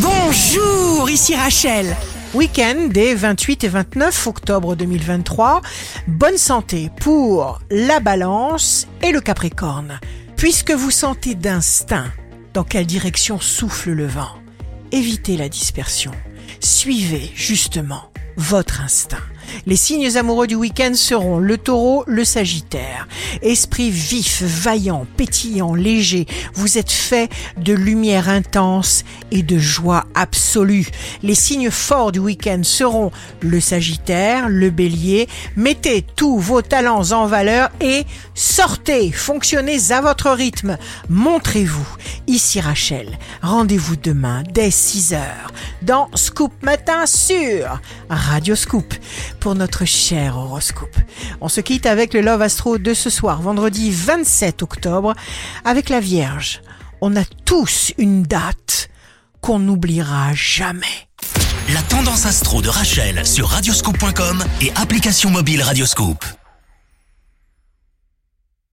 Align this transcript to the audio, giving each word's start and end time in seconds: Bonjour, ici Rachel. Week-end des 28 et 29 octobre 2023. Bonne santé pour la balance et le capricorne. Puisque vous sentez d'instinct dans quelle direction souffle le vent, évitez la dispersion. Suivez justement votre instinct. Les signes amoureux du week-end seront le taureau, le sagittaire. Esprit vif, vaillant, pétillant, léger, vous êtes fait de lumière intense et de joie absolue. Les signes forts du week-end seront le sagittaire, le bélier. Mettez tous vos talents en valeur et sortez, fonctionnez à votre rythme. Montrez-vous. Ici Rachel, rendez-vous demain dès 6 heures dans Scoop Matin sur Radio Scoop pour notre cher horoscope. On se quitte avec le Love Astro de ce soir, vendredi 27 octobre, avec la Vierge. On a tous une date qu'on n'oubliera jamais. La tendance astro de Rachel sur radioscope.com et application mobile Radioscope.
Bonjour, 0.00 1.10
ici 1.10 1.34
Rachel. 1.34 1.96
Week-end 2.32 2.88
des 2.90 3.14
28 3.14 3.64
et 3.64 3.68
29 3.68 4.26
octobre 4.28 4.76
2023. 4.76 5.60
Bonne 6.06 6.36
santé 6.36 6.90
pour 7.00 7.60
la 7.70 7.98
balance 7.98 8.86
et 9.02 9.10
le 9.10 9.20
capricorne. 9.20 9.98
Puisque 10.36 10.70
vous 10.70 10.92
sentez 10.92 11.34
d'instinct 11.34 12.12
dans 12.54 12.62
quelle 12.62 12.86
direction 12.86 13.40
souffle 13.40 13.90
le 13.90 14.06
vent, 14.06 14.36
évitez 14.92 15.36
la 15.36 15.48
dispersion. 15.48 16.12
Suivez 16.60 17.32
justement 17.34 18.12
votre 18.36 18.80
instinct. 18.80 19.16
Les 19.66 19.76
signes 19.76 20.16
amoureux 20.16 20.46
du 20.46 20.54
week-end 20.54 20.92
seront 20.94 21.38
le 21.38 21.58
taureau, 21.58 22.04
le 22.06 22.24
sagittaire. 22.24 23.08
Esprit 23.42 23.90
vif, 23.90 24.42
vaillant, 24.42 25.06
pétillant, 25.16 25.74
léger, 25.74 26.26
vous 26.54 26.78
êtes 26.78 26.90
fait 26.90 27.30
de 27.56 27.72
lumière 27.72 28.28
intense 28.28 29.04
et 29.30 29.42
de 29.42 29.58
joie 29.58 30.06
absolue. 30.14 30.88
Les 31.22 31.34
signes 31.34 31.70
forts 31.70 32.12
du 32.12 32.18
week-end 32.18 32.60
seront 32.62 33.10
le 33.40 33.60
sagittaire, 33.60 34.48
le 34.48 34.70
bélier. 34.70 35.28
Mettez 35.56 36.04
tous 36.16 36.38
vos 36.38 36.62
talents 36.62 37.12
en 37.12 37.26
valeur 37.26 37.70
et 37.80 38.04
sortez, 38.34 39.10
fonctionnez 39.12 39.90
à 39.90 40.00
votre 40.00 40.30
rythme. 40.30 40.76
Montrez-vous. 41.08 41.86
Ici 42.26 42.60
Rachel, 42.60 43.18
rendez-vous 43.42 43.96
demain 43.96 44.42
dès 44.52 44.70
6 44.70 45.14
heures 45.14 45.52
dans 45.82 46.08
Scoop 46.14 46.52
Matin 46.62 47.06
sur 47.06 47.80
Radio 48.08 48.54
Scoop 48.54 48.94
pour 49.40 49.54
notre 49.54 49.84
cher 49.84 50.36
horoscope. 50.36 50.96
On 51.40 51.48
se 51.48 51.60
quitte 51.60 51.86
avec 51.86 52.14
le 52.14 52.20
Love 52.20 52.42
Astro 52.42 52.78
de 52.78 52.94
ce 52.94 53.10
soir, 53.10 53.42
vendredi 53.42 53.90
27 53.90 54.62
octobre, 54.62 55.14
avec 55.64 55.88
la 55.88 56.00
Vierge. 56.00 56.62
On 57.00 57.16
a 57.16 57.24
tous 57.44 57.92
une 57.98 58.22
date 58.22 58.88
qu'on 59.40 59.58
n'oubliera 59.58 60.34
jamais. 60.34 60.86
La 61.72 61.82
tendance 61.82 62.26
astro 62.26 62.62
de 62.62 62.68
Rachel 62.68 63.26
sur 63.26 63.48
radioscope.com 63.48 64.44
et 64.60 64.72
application 64.76 65.30
mobile 65.30 65.62
Radioscope. 65.62 66.24